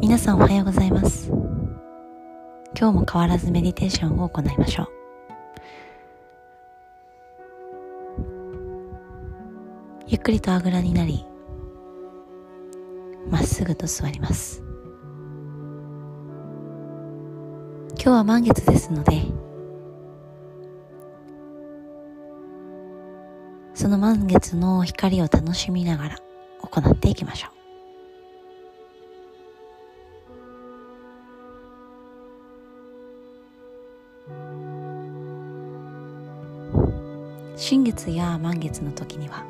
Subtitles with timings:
[0.00, 1.28] 皆さんおはようございます。
[2.78, 4.88] 今日も変わらずメディテーションを行いましょう。
[10.06, 11.24] ゆっくりとあぐらになり
[13.30, 14.62] まっすぐと座ります。
[17.90, 19.22] 今日は満月ですので
[23.74, 26.18] その満月の光を楽しみながら
[26.62, 27.53] 行っていきましょう。
[37.56, 39.44] 新月や満月の時には。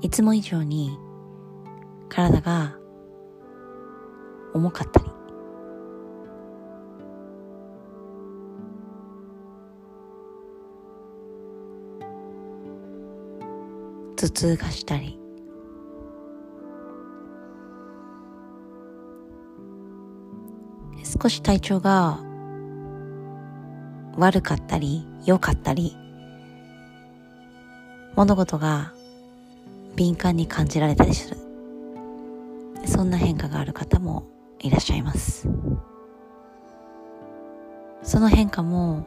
[0.00, 0.96] いつも以上に
[2.08, 2.76] 体が
[4.54, 5.06] 重かったり。
[14.16, 15.25] 頭痛がしたり。
[21.26, 22.20] 少し体調が
[24.16, 25.96] 悪かったり良かったり
[28.14, 28.92] 物事が
[29.96, 31.36] 敏感に感じられたりする。
[32.86, 34.24] そんな変化がある方も
[34.60, 35.48] いらっしゃいます。
[38.04, 39.04] その変化も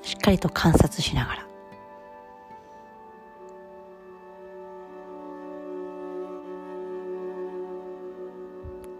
[0.00, 1.46] しっかりと観察しながら。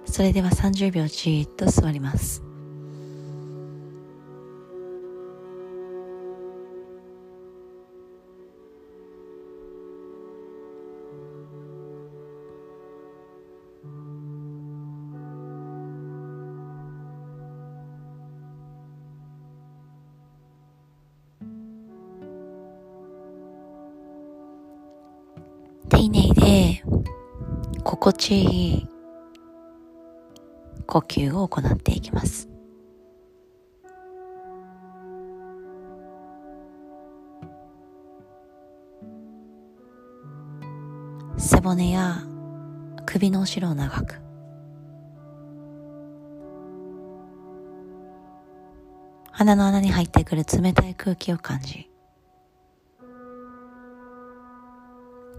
[0.04, 2.47] それでは30秒じーっと座ります。
[25.88, 26.82] 丁寧で
[27.82, 28.88] 心地いい
[30.86, 32.48] 呼吸を行っていきます。
[41.36, 42.22] 背骨や
[43.06, 44.20] 首の後ろを長く。
[49.30, 51.87] 鼻の穴に入ってくる冷たい空気を感じ。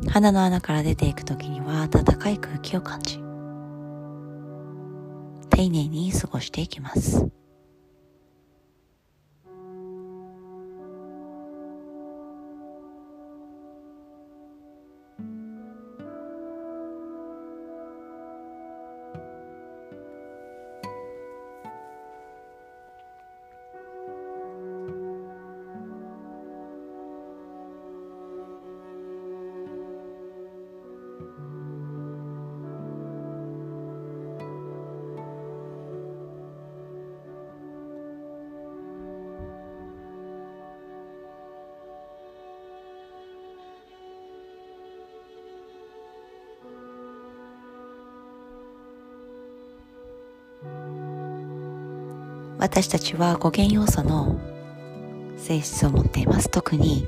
[0.08, 3.20] 鼻の穴から出ていく時には暖かい空気を感じ
[5.50, 7.39] 丁寧に過ごしていきます。
[52.59, 54.40] 私たちは語源要素の
[55.38, 56.50] 性質を持っています。
[56.50, 57.08] 特に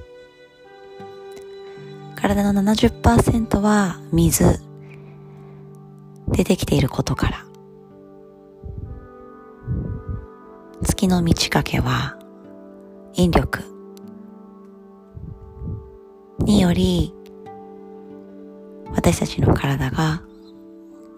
[2.16, 4.62] 体の70%は水。
[6.30, 7.46] でできていることから。
[10.84, 12.18] 月の満ち欠けは
[13.14, 13.64] 引力。
[16.40, 17.14] により
[18.96, 20.22] 私たちの体が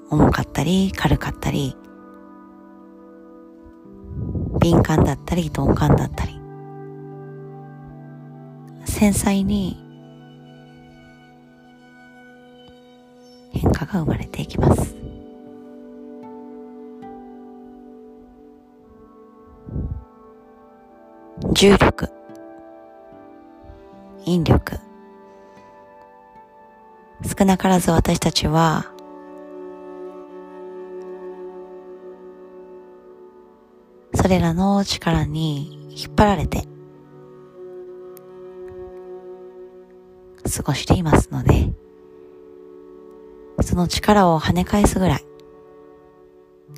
[0.09, 1.75] 重かったり軽かったり
[4.63, 6.39] 敏感だったり鈍感だったり。
[8.85, 9.77] 繊細に
[13.51, 14.95] 変化が生まれていきます。
[21.51, 22.09] 重力。
[24.23, 24.79] 引力。
[27.37, 28.92] 少なからず私たちは
[34.23, 36.65] それらの力に引っ張られて
[40.49, 41.73] 過ごしていますので、
[43.61, 45.25] その力を跳ね返すぐらい、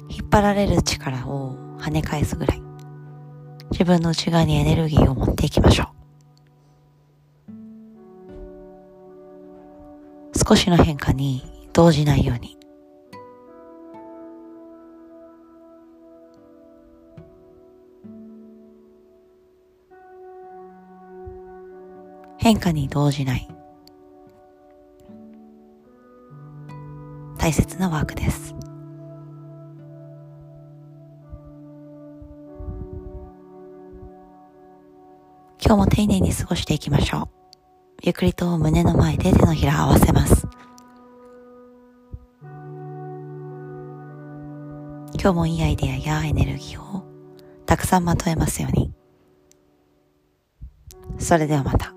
[0.10, 2.64] 引っ張られる力を跳ね返すぐらい、
[3.70, 5.88] 自分の内側にエネルギーを持っていきましょう。
[10.50, 12.58] 少しの変化に動じないように、
[22.46, 23.48] 変化に動じない
[27.40, 28.54] 大切なワークです。
[35.60, 37.30] 今日も丁寧に過ごしていきましょう。
[38.04, 40.48] ゆっくりと胸の前で手のひら合わせます。
[45.20, 47.04] 今日もいいアイデアやエネルギーを
[47.66, 48.94] たくさんまとえますように。
[51.18, 51.96] それではまた。